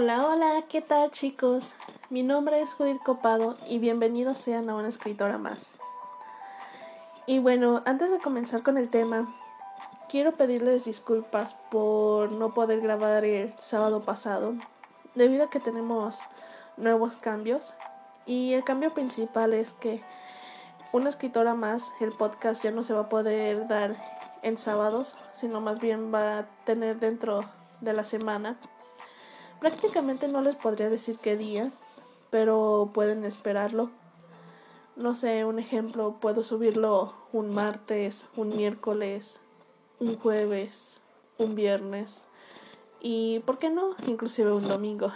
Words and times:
Hola, 0.00 0.28
hola, 0.28 0.62
¿qué 0.68 0.80
tal 0.80 1.10
chicos? 1.10 1.74
Mi 2.08 2.22
nombre 2.22 2.60
es 2.60 2.72
Judith 2.74 3.02
Copado 3.02 3.56
y 3.68 3.80
bienvenidos 3.80 4.38
sean 4.38 4.70
a 4.70 4.76
una 4.76 4.86
escritora 4.86 5.38
más. 5.38 5.74
Y 7.26 7.40
bueno, 7.40 7.82
antes 7.84 8.12
de 8.12 8.20
comenzar 8.20 8.62
con 8.62 8.78
el 8.78 8.90
tema, 8.90 9.34
quiero 10.08 10.34
pedirles 10.34 10.84
disculpas 10.84 11.54
por 11.68 12.30
no 12.30 12.54
poder 12.54 12.80
grabar 12.80 13.24
el 13.24 13.52
sábado 13.58 14.00
pasado, 14.02 14.54
debido 15.16 15.46
a 15.46 15.50
que 15.50 15.58
tenemos 15.58 16.20
nuevos 16.76 17.16
cambios. 17.16 17.74
Y 18.24 18.52
el 18.52 18.62
cambio 18.62 18.94
principal 18.94 19.52
es 19.52 19.72
que 19.72 20.00
una 20.92 21.08
escritora 21.08 21.54
más, 21.54 21.92
el 21.98 22.12
podcast 22.12 22.62
ya 22.62 22.70
no 22.70 22.84
se 22.84 22.94
va 22.94 23.00
a 23.00 23.08
poder 23.08 23.66
dar 23.66 23.96
en 24.42 24.58
sábados, 24.58 25.16
sino 25.32 25.60
más 25.60 25.80
bien 25.80 26.14
va 26.14 26.38
a 26.38 26.46
tener 26.64 27.00
dentro 27.00 27.40
de 27.80 27.94
la 27.94 28.04
semana. 28.04 28.60
Prácticamente 29.60 30.28
no 30.28 30.40
les 30.40 30.56
podría 30.56 30.88
decir 30.88 31.18
qué 31.18 31.36
día, 31.36 31.72
pero 32.30 32.90
pueden 32.94 33.24
esperarlo. 33.24 33.90
No 34.96 35.14
sé, 35.14 35.44
un 35.44 35.58
ejemplo, 35.58 36.16
puedo 36.20 36.42
subirlo 36.42 37.14
un 37.32 37.52
martes, 37.52 38.26
un 38.36 38.48
miércoles, 38.56 39.40
un 40.00 40.18
jueves, 40.18 41.00
un 41.38 41.54
viernes 41.54 42.24
y, 43.00 43.40
¿por 43.40 43.58
qué 43.58 43.70
no? 43.70 43.94
Inclusive 44.06 44.52
un 44.52 44.66
domingo. 44.66 45.12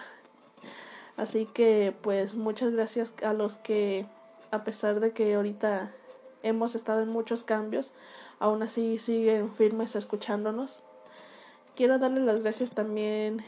Así 1.17 1.47
que, 1.47 1.95
pues, 2.03 2.35
muchas 2.35 2.73
gracias 2.73 3.13
a 3.23 3.33
los 3.33 3.57
que, 3.57 4.07
a 4.51 4.65
pesar 4.65 5.01
de 5.01 5.13
que 5.13 5.35
ahorita 5.35 5.93
hemos 6.43 6.75
estado 6.75 7.03
en 7.03 7.09
muchos 7.09 7.45
cambios, 7.45 7.93
aún 8.39 8.63
así 8.63 8.99
siguen 8.99 9.51
firmes 9.51 9.95
escuchándonos. 9.97 10.79
Quiero 11.77 11.99
darle 11.99 12.21
las 12.21 12.41
gracias 12.41 12.71
también 12.71 13.43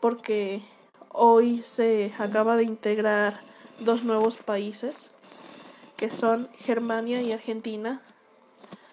porque 0.00 0.62
hoy 1.10 1.62
se 1.62 2.12
acaba 2.18 2.56
de 2.56 2.64
integrar 2.64 3.40
dos 3.80 4.04
nuevos 4.04 4.36
países 4.36 5.10
que 5.96 6.10
son 6.10 6.48
Germania 6.58 7.22
y 7.22 7.32
Argentina. 7.32 8.02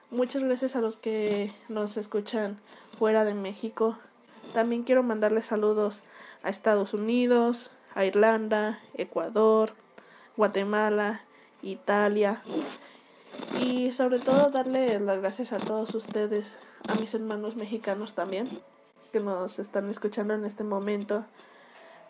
Muchas 0.10 0.44
gracias 0.44 0.76
a 0.76 0.82
los 0.82 0.98
que 0.98 1.52
nos 1.68 1.98
escuchan 1.98 2.60
fuera 2.98 3.26
de 3.26 3.34
México. 3.34 3.98
También 4.54 4.84
quiero 4.84 5.04
mandarles 5.04 5.48
saludos 5.48 6.02
a 6.44 6.50
Estados 6.50 6.94
Unidos, 6.94 7.72
a 7.96 8.06
Irlanda, 8.06 8.80
Ecuador, 8.94 9.74
Guatemala, 10.38 11.22
Italia. 11.62 12.42
Y 13.60 13.92
sobre 13.92 14.20
todo 14.20 14.50
darle 14.50 15.00
las 15.00 15.20
gracias 15.20 15.54
a 15.54 15.58
todos 15.58 15.94
ustedes, 15.96 16.58
a 16.88 16.96
mis 16.96 17.14
hermanos 17.14 17.56
mexicanos 17.56 18.14
también, 18.14 18.48
que 19.14 19.20
nos 19.20 19.60
están 19.60 19.92
escuchando 19.92 20.34
en 20.34 20.44
este 20.44 20.64
momento. 20.64 21.24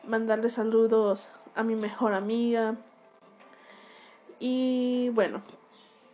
Mandarles 0.08 0.53
saludos 0.53 1.28
a 1.53 1.62
mi 1.62 1.75
mejor 1.75 2.14
amiga. 2.14 2.78
Y 4.40 5.09
bueno, 5.09 5.42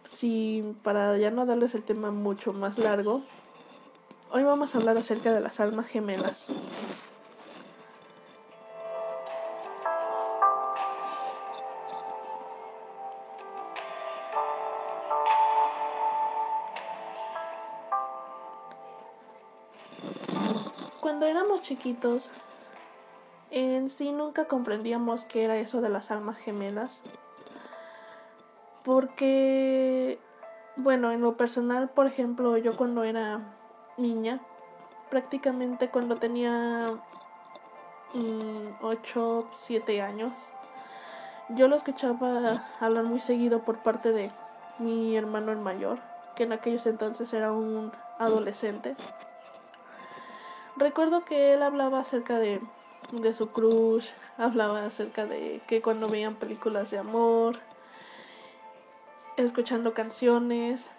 si 0.04 0.76
para 0.84 1.16
ya 1.20 1.30
no 1.30 1.46
darles 1.46 1.76
el 1.76 1.84
tema 1.84 2.10
mucho 2.10 2.54
más 2.54 2.80
largo, 2.80 3.22
hoy 4.32 4.44
vamos 4.44 4.74
a 4.74 4.80
hablar 4.80 4.98
acerca 4.98 5.32
de 5.32 5.42
las 5.42 5.60
almas 5.60 5.86
gemelas. 5.86 6.48
Cuando 21.20 21.38
éramos 21.38 21.62
chiquitos, 21.62 22.32
en 23.52 23.90
sí 23.90 24.14
nunca 24.14 24.46
comprendíamos 24.46 25.26
qué 25.26 25.44
era 25.44 25.58
eso 25.58 25.82
de 25.82 25.90
las 25.90 26.12
almas 26.12 26.38
gemelas. 26.38 27.02
Porque, 28.86 30.18
bueno, 30.78 31.12
en 31.12 31.20
lo 31.20 31.36
personal, 31.36 31.90
por 31.90 32.08
ejemplo, 32.08 32.56
yo 32.56 32.78
cuando 32.78 33.04
era 33.04 33.42
niña, 33.98 34.40
prácticamente 35.10 35.90
cuando 35.90 36.16
tenía 36.16 36.94
8, 38.82 39.48
mm, 39.52 39.54
7 39.54 40.02
años, 40.02 40.48
yo 41.50 41.68
lo 41.68 41.76
escuchaba 41.76 42.64
hablar 42.80 43.04
muy 43.04 43.20
seguido 43.20 43.66
por 43.66 43.80
parte 43.80 44.14
de 44.14 44.32
mi 44.78 45.18
hermano 45.18 45.52
el 45.52 45.58
mayor, 45.58 46.00
que 46.38 46.44
en 46.44 46.54
aquellos 46.54 46.86
entonces 46.86 47.34
era 47.34 47.52
un 47.52 47.92
adolescente. 48.20 48.96
Recuerdo 50.80 51.26
que 51.26 51.54
él 51.54 51.62
hablaba 51.62 52.00
acerca 52.00 52.40
de, 52.40 52.62
de 53.12 53.34
su 53.34 53.50
crush, 53.50 54.12
hablaba 54.38 54.86
acerca 54.86 55.26
de 55.26 55.60
que 55.68 55.82
cuando 55.82 56.08
veían 56.08 56.36
películas 56.36 56.90
de 56.90 57.00
amor, 57.00 57.60
escuchando 59.36 59.94
canciones, 59.94 60.90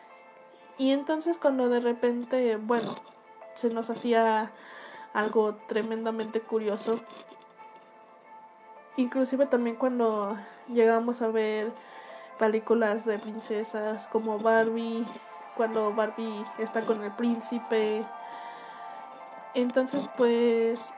y 0.77 0.91
entonces 0.91 1.39
cuando 1.39 1.71
de 1.71 1.81
repente, 1.81 2.57
bueno, 2.57 2.95
se 3.55 3.71
nos 3.71 3.89
hacía 3.89 4.53
algo 5.15 5.55
tremendamente 5.67 6.43
curioso, 6.43 7.01
inclusive 8.99 9.47
también 9.47 9.77
cuando 9.77 10.37
llegamos 10.71 11.23
a 11.23 11.29
ver 11.29 11.73
películas 12.39 13.07
de 13.07 13.19
princesas 13.19 14.09
como 14.09 14.39
Barbie, 14.39 15.07
cuando 15.57 15.95
Barbie 15.95 16.45
está 16.59 16.83
con 16.83 17.03
el 17.03 17.13
príncipe, 17.13 18.05
entonces, 19.55 20.09
pues, 20.17 20.93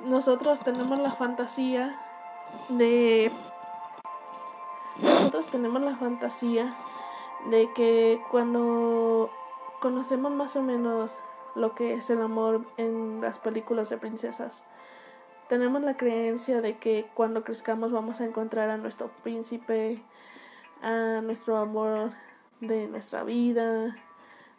nosotros 0.00 0.60
tenemos 0.60 0.98
la 0.98 1.10
fantasía 1.10 1.98
de... 2.68 3.32
Nosotros 5.02 5.46
tenemos 5.48 5.80
la 5.82 5.96
fantasía 5.96 6.74
de 7.50 7.72
que 7.72 8.20
cuando 8.30 9.30
conocemos 9.80 10.32
más 10.32 10.56
o 10.56 10.62
menos 10.62 11.18
lo 11.54 11.74
que 11.74 11.94
es 11.94 12.10
el 12.10 12.20
amor 12.20 12.66
en 12.76 13.20
las 13.20 13.38
películas 13.38 13.90
de 13.90 13.96
princesas, 13.98 14.64
tenemos 15.48 15.82
la 15.82 15.96
creencia 15.96 16.60
de 16.60 16.78
que 16.78 17.08
cuando 17.14 17.42
crezcamos 17.42 17.92
vamos 17.92 18.20
a 18.20 18.24
encontrar 18.24 18.70
a 18.70 18.76
nuestro 18.76 19.10
príncipe, 19.22 20.02
a 20.82 21.20
nuestro 21.22 21.56
amor 21.56 22.12
de 22.60 22.86
nuestra 22.88 23.24
vida, 23.24 23.96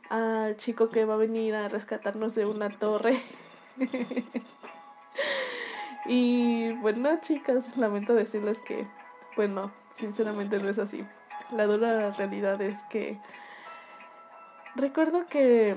al 0.10 0.58
chico 0.58 0.90
que 0.90 1.06
va 1.06 1.14
a 1.14 1.18
venir 1.18 1.56
a 1.56 1.70
rescatarnos 1.70 2.36
de 2.36 2.46
una 2.46 2.70
torre. 2.70 3.22
y 6.06 6.74
bueno, 6.74 7.20
chicas, 7.22 7.78
lamento 7.78 8.14
decirles 8.14 8.62
que, 8.62 8.88
bueno, 9.36 9.72
sinceramente 9.92 10.60
no 10.60 10.70
es 10.70 10.80
así. 10.80 11.06
La 11.52 11.68
dura 11.68 12.12
realidad 12.12 12.62
es 12.62 12.84
que 12.84 13.20
recuerdo 14.76 15.28
que 15.28 15.76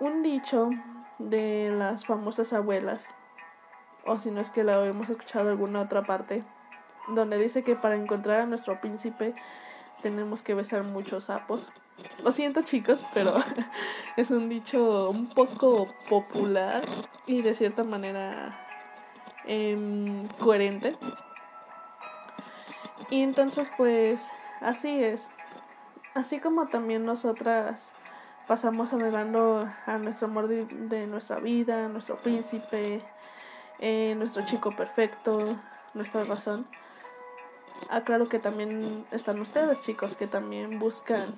un 0.00 0.22
dicho 0.22 0.70
de 1.18 1.70
las 1.72 2.04
famosas 2.04 2.52
abuelas, 2.52 3.08
o 4.04 4.18
si 4.18 4.30
no 4.30 4.40
es 4.40 4.50
que 4.50 4.64
lo 4.64 4.84
hemos 4.84 5.08
escuchado 5.10 5.50
alguna 5.50 5.80
otra 5.80 6.02
parte, 6.02 6.44
donde 7.08 7.38
dice 7.38 7.62
que 7.62 7.76
para 7.76 7.96
encontrar 7.96 8.40
a 8.40 8.46
nuestro 8.46 8.80
príncipe 8.80 9.34
tenemos 10.02 10.42
que 10.42 10.54
besar 10.54 10.82
muchos 10.82 11.24
sapos. 11.24 11.68
Lo 12.22 12.32
siento 12.32 12.62
chicos, 12.62 13.04
pero 13.14 13.34
es 14.16 14.30
un 14.30 14.48
dicho 14.48 15.10
un 15.10 15.28
poco 15.28 15.86
popular 16.08 16.82
y 17.26 17.42
de 17.42 17.54
cierta 17.54 17.84
manera 17.84 18.58
em, 19.44 20.26
coherente. 20.38 20.96
Y 23.10 23.22
entonces 23.22 23.70
pues 23.76 24.30
así 24.60 25.02
es. 25.02 25.30
Así 26.14 26.40
como 26.40 26.66
también 26.66 27.04
nosotras 27.04 27.92
pasamos 28.46 28.92
anhelando 28.92 29.68
a 29.86 29.98
nuestro 29.98 30.28
amor 30.28 30.48
de, 30.48 31.06
nuestra 31.06 31.40
vida, 31.40 31.88
nuestro 31.88 32.16
príncipe, 32.16 33.02
eh, 33.78 34.14
nuestro 34.16 34.44
chico 34.46 34.70
perfecto, 34.70 35.56
nuestra 35.94 36.24
razón. 36.24 36.66
Aclaro 37.90 38.28
que 38.28 38.38
también 38.38 39.06
están 39.10 39.40
ustedes 39.40 39.80
chicos 39.80 40.16
que 40.16 40.26
también 40.26 40.78
buscan 40.78 41.36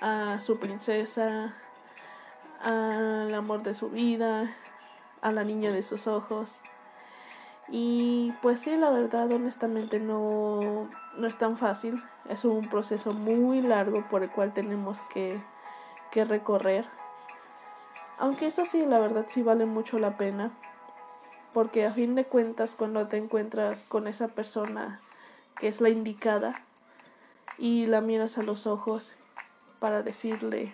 a 0.00 0.38
su 0.40 0.58
princesa, 0.58 1.54
al 2.60 3.34
amor 3.34 3.62
de 3.62 3.74
su 3.74 3.90
vida, 3.90 4.50
a 5.22 5.32
la 5.32 5.44
niña 5.44 5.72
de 5.72 5.82
sus 5.82 6.06
ojos. 6.06 6.60
Y 7.68 8.32
pues 8.40 8.60
sí, 8.60 8.76
la 8.76 8.90
verdad, 8.90 9.30
honestamente 9.32 10.00
no, 10.00 10.88
no 11.16 11.26
es 11.26 11.36
tan 11.36 11.56
fácil. 11.56 12.02
Es 12.28 12.44
un 12.44 12.68
proceso 12.68 13.12
muy 13.12 13.60
largo 13.60 14.08
por 14.08 14.22
el 14.22 14.30
cual 14.30 14.54
tenemos 14.54 15.02
que, 15.02 15.40
que 16.10 16.24
recorrer. 16.24 16.86
Aunque 18.18 18.46
eso 18.46 18.64
sí, 18.64 18.86
la 18.86 18.98
verdad 18.98 19.26
sí 19.28 19.42
vale 19.42 19.66
mucho 19.66 19.98
la 19.98 20.16
pena. 20.16 20.50
Porque 21.52 21.86
a 21.86 21.92
fin 21.92 22.14
de 22.14 22.24
cuentas, 22.24 22.74
cuando 22.74 23.06
te 23.08 23.16
encuentras 23.16 23.82
con 23.82 24.06
esa 24.06 24.28
persona 24.28 25.00
que 25.58 25.68
es 25.68 25.80
la 25.80 25.88
indicada 25.88 26.62
y 27.58 27.86
la 27.86 28.00
miras 28.00 28.38
a 28.38 28.42
los 28.42 28.66
ojos 28.66 29.14
para 29.78 30.02
decirle, 30.02 30.72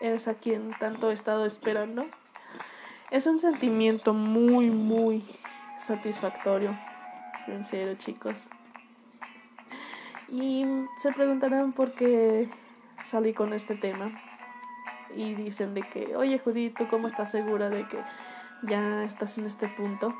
eres 0.00 0.28
a 0.28 0.34
quien 0.34 0.70
tanto 0.78 1.10
he 1.10 1.14
estado 1.14 1.46
esperando. 1.46 2.06
Es 3.10 3.26
un 3.26 3.38
sentimiento 3.38 4.14
muy, 4.14 4.70
muy, 4.70 5.24
satisfactorio. 5.78 6.70
En 7.46 7.64
serio, 7.64 7.94
chicos. 7.96 8.48
Y 10.28 10.64
se 10.98 11.12
preguntarán 11.12 11.72
por 11.72 11.92
qué 11.92 12.48
salí 13.04 13.32
con 13.32 13.52
este 13.52 13.74
tema. 13.74 14.10
Y 15.16 15.34
dicen 15.34 15.74
de 15.74 15.82
que, 15.82 16.14
oye 16.16 16.38
Judith, 16.38 16.76
¿tú 16.76 16.86
cómo 16.88 17.08
estás 17.08 17.32
segura 17.32 17.68
de 17.68 17.86
que 17.88 17.98
ya 18.62 19.02
estás 19.02 19.38
en 19.38 19.46
este 19.46 19.66
punto? 19.66 20.14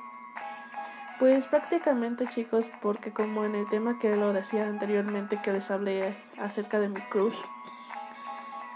Pues 1.21 1.47
prácticamente 1.47 2.27
chicos, 2.27 2.71
porque 2.81 3.13
como 3.13 3.45
en 3.45 3.55
el 3.55 3.69
tema 3.69 3.99
que 4.01 4.17
lo 4.17 4.33
decía 4.33 4.67
anteriormente 4.67 5.39
que 5.45 5.53
les 5.53 5.71
hablé 5.71 6.17
acerca 6.39 6.81
de 6.81 6.89
mi 6.89 7.01
crush 7.03 7.37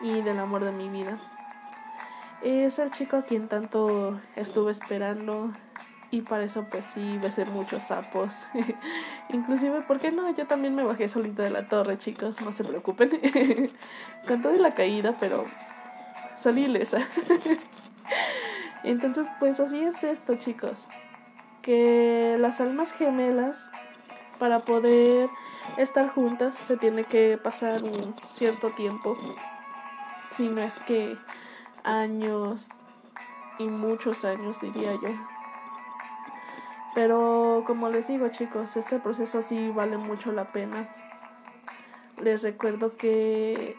y 0.00 0.22
del 0.22 0.38
amor 0.38 0.64
de 0.64 0.72
mi 0.72 0.88
vida. 0.88 1.18
Es 2.42 2.78
el 2.78 2.90
chico 2.90 3.16
a 3.16 3.22
quien 3.22 3.48
tanto 3.48 4.20
estuve 4.36 4.70
esperando 4.70 5.52
y 6.10 6.22
para 6.22 6.44
eso 6.44 6.66
pues 6.70 6.86
sí 6.86 7.18
besé 7.18 7.44
muchos 7.46 7.84
sapos. 7.84 8.46
Inclusive, 9.30 9.80
¿por 9.82 9.98
qué 9.98 10.12
no? 10.12 10.28
Yo 10.34 10.46
también 10.46 10.74
me 10.74 10.82
bajé 10.82 11.08
solita 11.08 11.42
de 11.42 11.50
la 11.50 11.66
torre, 11.66 11.98
chicos, 11.98 12.40
no 12.40 12.52
se 12.52 12.64
preocupen. 12.64 13.10
Con 14.26 14.42
toda 14.42 14.56
la 14.56 14.74
caída, 14.74 15.16
pero 15.18 15.46
salí 16.36 16.64
ilesa. 16.64 16.98
Entonces, 18.84 19.28
pues 19.38 19.60
así 19.60 19.82
es 19.82 20.04
esto, 20.04 20.36
chicos 20.36 20.88
que 21.64 22.36
las 22.38 22.60
almas 22.60 22.92
gemelas 22.92 23.70
para 24.38 24.60
poder 24.60 25.30
estar 25.78 26.08
juntas 26.08 26.54
se 26.54 26.76
tiene 26.76 27.04
que 27.04 27.38
pasar 27.42 27.82
un 27.82 28.14
cierto 28.22 28.70
tiempo, 28.70 29.16
si 30.34 30.48
no 30.48 30.60
es 30.60 30.80
que 30.80 31.16
años 31.84 32.70
y 33.58 33.68
muchos 33.68 34.24
años 34.24 34.60
diría 34.60 34.92
yo. 34.94 35.10
Pero 36.94 37.62
como 37.66 37.88
les 37.88 38.08
digo 38.08 38.28
chicos, 38.28 38.76
este 38.76 38.98
proceso 38.98 39.42
sí 39.42 39.70
vale 39.70 39.96
mucho 39.96 40.32
la 40.32 40.50
pena. 40.50 40.88
Les 42.20 42.42
recuerdo 42.42 42.96
que 42.96 43.76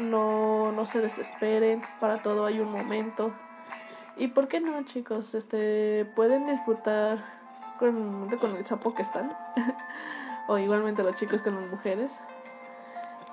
no, 0.00 0.72
no 0.72 0.86
se 0.86 1.00
desesperen, 1.00 1.82
para 2.00 2.22
todo 2.22 2.46
hay 2.46 2.60
un 2.60 2.70
momento. 2.70 3.32
¿Y 4.16 4.28
por 4.28 4.48
qué 4.48 4.60
no, 4.60 4.82
chicos? 4.84 5.34
Este, 5.34 6.06
pueden 6.16 6.46
disfrutar 6.46 7.22
con, 7.78 8.28
con 8.38 8.56
el 8.56 8.64
sapo 8.64 8.94
que 8.94 9.02
están. 9.02 9.36
o 10.48 10.56
igualmente 10.56 11.02
los 11.02 11.16
chicos 11.16 11.42
con 11.42 11.54
las 11.54 11.70
mujeres. 11.70 12.18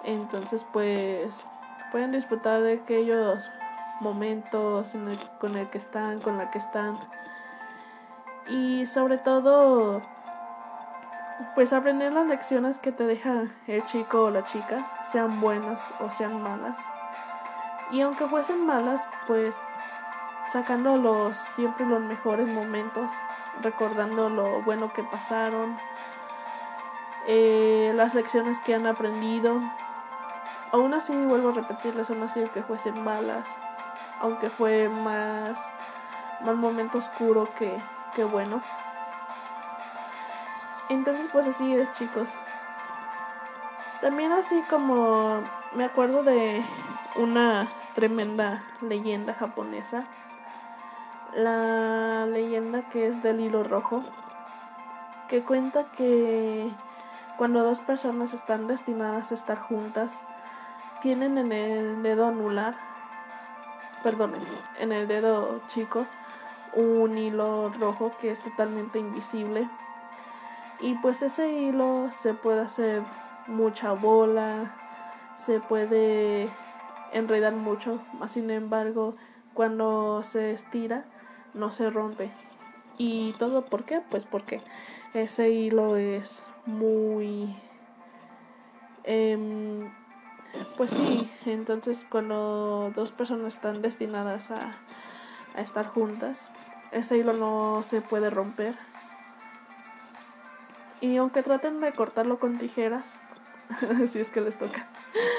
Entonces, 0.03 0.65
pues, 0.73 1.45
pueden 1.93 2.11
disfrutar 2.11 2.61
de 2.63 2.73
aquellos 2.73 3.47
momentos 3.99 4.95
con 5.39 5.55
el 5.55 5.69
que 5.69 5.77
están, 5.77 6.19
con 6.21 6.39
la 6.39 6.49
que 6.49 6.57
están. 6.57 6.97
Y 8.49 8.87
sobre 8.87 9.19
todo, 9.19 10.01
pues 11.53 11.71
aprender 11.71 12.11
las 12.11 12.25
lecciones 12.25 12.79
que 12.79 12.91
te 12.91 13.05
deja 13.05 13.43
el 13.67 13.83
chico 13.83 14.23
o 14.23 14.29
la 14.31 14.43
chica, 14.43 14.79
sean 15.03 15.39
buenas 15.39 15.93
o 15.99 16.09
sean 16.09 16.41
malas. 16.41 16.83
Y 17.91 18.01
aunque 18.01 18.25
fuesen 18.25 18.65
malas, 18.65 19.07
pues 19.27 19.55
sacando 20.49 20.97
los, 20.97 21.37
siempre 21.37 21.85
los 21.85 22.01
mejores 22.01 22.49
momentos, 22.49 23.11
recordando 23.61 24.29
lo 24.29 24.63
bueno 24.63 24.91
que 24.91 25.03
pasaron, 25.03 25.77
eh, 27.27 27.93
las 27.95 28.15
lecciones 28.15 28.59
que 28.61 28.73
han 28.73 28.87
aprendido. 28.87 29.61
Aún 30.73 30.93
así, 30.93 31.13
vuelvo 31.13 31.49
a 31.49 31.53
repetirles, 31.53 32.09
aún 32.09 32.23
así 32.23 32.43
que 32.53 32.61
fuesen 32.61 33.01
malas, 33.01 33.47
aunque 34.19 34.49
fue 34.49 34.89
más, 34.89 35.57
más 36.41 36.55
momento 36.55 36.97
oscuro 36.97 37.47
que, 37.57 37.73
que 38.13 38.25
bueno. 38.25 38.59
Entonces, 40.89 41.29
pues 41.31 41.47
así 41.47 41.73
es, 41.73 41.89
chicos. 41.93 42.35
También 44.01 44.33
así 44.33 44.61
como 44.69 45.41
me 45.75 45.85
acuerdo 45.85 46.23
de 46.23 46.61
una 47.15 47.69
tremenda 47.95 48.61
leyenda 48.81 49.33
japonesa 49.33 50.05
la 51.35 52.25
leyenda 52.25 52.81
que 52.89 53.07
es 53.07 53.23
del 53.23 53.39
hilo 53.39 53.63
rojo, 53.63 54.03
que 55.27 55.41
cuenta 55.41 55.85
que 55.97 56.69
cuando 57.37 57.63
dos 57.63 57.79
personas 57.79 58.33
están 58.33 58.67
destinadas 58.67 59.31
a 59.31 59.35
estar 59.35 59.59
juntas, 59.59 60.21
tienen 61.03 61.37
en 61.37 61.51
el 61.51 62.01
dedo 62.01 62.25
anular, 62.25 62.75
perdón, 64.03 64.33
en 64.79 64.91
el 64.93 65.07
dedo 65.07 65.61
chico, 65.67 66.07
un 66.75 67.17
hilo 67.17 67.69
rojo 67.77 68.11
que 68.19 68.31
es 68.31 68.39
totalmente 68.39 68.99
invisible. 68.99 69.67
Y 70.79 70.95
pues 70.95 71.21
ese 71.21 71.51
hilo 71.51 72.09
se 72.09 72.33
puede 72.33 72.61
hacer 72.61 73.03
mucha 73.47 73.91
bola, 73.91 74.73
se 75.35 75.59
puede 75.59 76.49
enredar 77.11 77.53
mucho, 77.53 77.99
más 78.13 78.31
sin 78.31 78.49
embargo, 78.49 79.13
cuando 79.53 80.23
se 80.23 80.51
estira, 80.51 81.05
no 81.53 81.69
se 81.69 81.89
rompe. 81.89 82.31
¿Y 82.97 83.33
todo 83.33 83.65
por 83.65 83.83
qué? 83.83 84.01
Pues 84.09 84.25
porque 84.25 84.61
ese 85.13 85.49
hilo 85.49 85.97
es 85.97 86.43
muy... 86.65 87.55
pues 90.77 90.91
sí, 90.91 91.29
entonces 91.45 92.05
cuando 92.09 92.91
dos 92.95 93.11
personas 93.11 93.55
están 93.55 93.81
destinadas 93.81 94.51
a, 94.51 94.77
estar 95.55 95.85
juntas, 95.85 96.49
ese 96.91 97.17
hilo 97.17 97.33
no 97.33 97.83
se 97.83 98.01
puede 98.01 98.29
romper. 98.29 98.73
Y 100.99 101.17
aunque 101.17 101.43
traten 101.43 101.79
de 101.79 101.91
cortarlo 101.91 102.39
con 102.39 102.57
tijeras, 102.57 103.19
si 104.07 104.19
es 104.19 104.29
que 104.29 104.41
les 104.41 104.57
toca, 104.57 104.87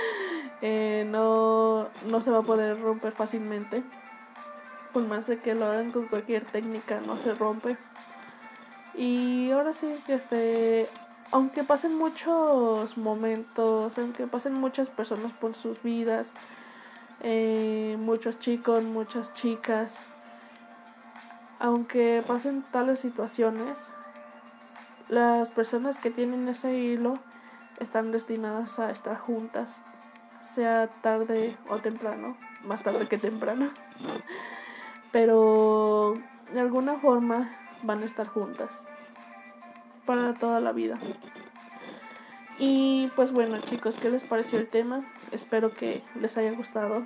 eh, 0.62 1.04
no, 1.08 1.88
no 2.06 2.20
se 2.20 2.30
va 2.30 2.38
a 2.38 2.42
poder 2.42 2.80
romper 2.80 3.12
fácilmente 3.12 3.82
por 4.94 5.02
más 5.02 5.26
de 5.26 5.38
que 5.38 5.56
lo 5.56 5.66
hagan 5.66 5.90
con 5.90 6.06
cualquier 6.06 6.44
técnica, 6.44 7.00
no 7.04 7.18
se 7.18 7.34
rompe. 7.34 7.76
Y 8.94 9.50
ahora 9.50 9.72
sí, 9.72 9.88
que 10.06 10.14
este, 10.14 10.88
aunque 11.34 11.64
pasen 11.64 11.98
muchos 11.98 12.96
momentos, 12.96 13.98
aunque 13.98 14.28
pasen 14.28 14.54
muchas 14.54 14.88
personas 14.88 15.32
por 15.32 15.52
sus 15.54 15.82
vidas, 15.82 16.32
eh, 17.22 17.96
muchos 17.98 18.38
chicos, 18.38 18.84
muchas 18.84 19.34
chicas, 19.34 19.98
aunque 21.58 22.22
pasen 22.24 22.62
tales 22.62 23.00
situaciones, 23.00 23.90
las 25.08 25.50
personas 25.50 25.98
que 25.98 26.12
tienen 26.12 26.48
ese 26.48 26.72
hilo 26.72 27.14
están 27.80 28.12
destinadas 28.12 28.78
a 28.78 28.92
estar 28.92 29.18
juntas, 29.18 29.82
sea 30.40 30.86
tarde 30.86 31.56
o 31.68 31.78
temprano, 31.78 32.36
más 32.62 32.84
tarde 32.84 33.08
que 33.08 33.18
temprano. 33.18 33.70
Pero 35.10 36.14
de 36.52 36.60
alguna 36.60 36.94
forma 36.94 37.50
van 37.82 38.02
a 38.02 38.04
estar 38.04 38.28
juntas 38.28 38.84
para 40.04 40.34
toda 40.34 40.60
la 40.60 40.72
vida. 40.72 40.96
Y 42.58 43.10
pues 43.16 43.32
bueno 43.32 43.58
chicos, 43.58 43.96
¿qué 43.96 44.10
les 44.10 44.24
pareció 44.24 44.58
el 44.58 44.68
tema? 44.68 45.04
Espero 45.32 45.72
que 45.72 46.02
les 46.20 46.36
haya 46.36 46.52
gustado. 46.52 47.04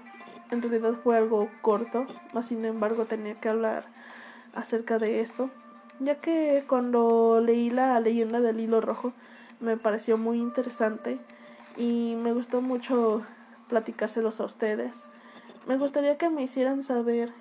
En 0.51 0.63
realidad 0.63 0.95
fue 1.03 1.17
algo 1.17 1.49
corto, 1.63 2.07
más 2.33 2.47
sin 2.47 2.65
embargo 2.65 3.05
tenía 3.05 3.35
que 3.35 3.49
hablar 3.49 3.85
acerca 4.55 4.99
de 4.99 5.21
esto, 5.21 5.51
ya 6.01 6.17
que 6.17 6.65
cuando 6.67 7.41
leí 7.41 7.71
la 7.71 7.99
leyenda 8.01 8.41
del 8.41 8.61
hilo 8.61 8.81
rojo 8.81 9.13
me 9.61 9.77
pareció 9.77 10.17
muy 10.17 10.39
interesante 10.39 11.19
y 11.77 12.17
me 12.23 12.33
gustó 12.33 12.61
mucho 12.61 13.23
platicárselos 13.69 14.41
a 14.41 14.45
ustedes. 14.45 15.07
Me 15.67 15.77
gustaría 15.77 16.17
que 16.17 16.31
me 16.31 16.43
hicieran 16.43 16.83
saber 16.83 17.33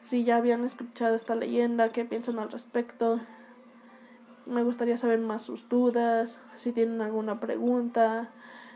si 0.00 0.24
ya 0.24 0.36
habían 0.36 0.64
escuchado 0.64 1.14
esta 1.14 1.34
leyenda, 1.34 1.90
qué 1.90 2.04
piensan 2.04 2.38
al 2.38 2.50
respecto. 2.50 3.20
Me 4.48 4.62
gustaría 4.62 4.96
saber 4.96 5.18
más 5.18 5.42
sus 5.42 5.68
dudas, 5.68 6.40
si 6.54 6.72
tienen 6.72 7.02
alguna 7.02 7.38
pregunta, 7.38 8.30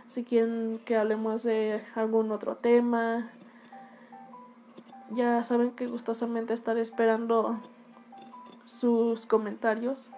si 0.06 0.22
quieren 0.22 0.78
que 0.84 0.98
hablemos 0.98 1.44
de 1.44 1.82
algún 1.94 2.30
otro 2.30 2.56
tema. 2.56 3.30
Ya 5.08 5.42
saben 5.44 5.70
que 5.70 5.86
gustosamente 5.86 6.52
estaré 6.52 6.82
esperando 6.82 7.58
sus 8.66 9.24
comentarios. 9.24 10.10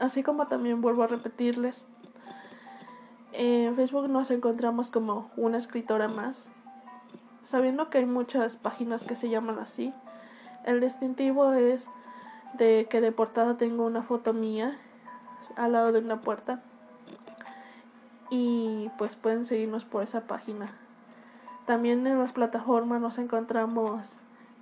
Así 0.00 0.24
como 0.24 0.48
también 0.48 0.80
vuelvo 0.80 1.04
a 1.04 1.06
repetirles, 1.06 1.86
en 3.32 3.76
Facebook 3.76 4.08
nos 4.08 4.32
encontramos 4.32 4.90
como 4.90 5.30
una 5.36 5.58
escritora 5.58 6.08
más, 6.08 6.50
sabiendo 7.42 7.88
que 7.88 7.98
hay 7.98 8.06
muchas 8.06 8.56
páginas 8.56 9.04
que 9.04 9.14
se 9.14 9.28
llaman 9.28 9.60
así. 9.60 9.94
El 10.64 10.80
distintivo 10.80 11.52
es 11.52 11.88
de 12.56 12.86
que 12.88 13.00
de 13.00 13.12
portada 13.12 13.56
tengo 13.56 13.84
una 13.84 14.02
foto 14.02 14.32
mía 14.32 14.76
al 15.56 15.72
lado 15.72 15.92
de 15.92 15.98
una 15.98 16.20
puerta. 16.20 16.60
Y 18.30 18.90
pues 18.98 19.16
pueden 19.16 19.44
seguirnos 19.44 19.84
por 19.84 20.02
esa 20.02 20.22
página. 20.22 20.70
También 21.64 22.06
en 22.06 22.18
las 22.18 22.32
plataformas 22.32 23.00
nos 23.00 23.18
encontramos 23.18 24.16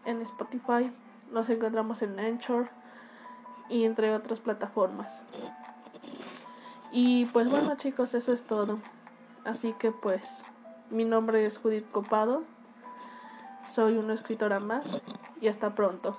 en 0.04 0.20
Spotify, 0.20 0.92
nos 1.32 1.48
encontramos 1.50 2.02
en 2.02 2.18
Anchor 2.18 2.68
y 3.68 3.84
entre 3.84 4.14
otras 4.14 4.40
plataformas. 4.40 5.22
Y 6.92 7.26
pues 7.26 7.50
bueno 7.50 7.74
chicos, 7.76 8.14
eso 8.14 8.32
es 8.32 8.44
todo. 8.44 8.78
Así 9.44 9.72
que 9.72 9.90
pues 9.90 10.44
mi 10.90 11.04
nombre 11.04 11.44
es 11.44 11.58
Judith 11.58 11.90
Copado, 11.90 12.44
soy 13.66 13.96
una 13.96 14.14
escritora 14.14 14.60
más 14.60 15.00
y 15.40 15.48
hasta 15.48 15.74
pronto. 15.74 16.16